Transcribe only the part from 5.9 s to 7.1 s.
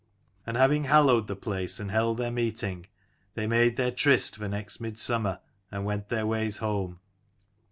their ways home.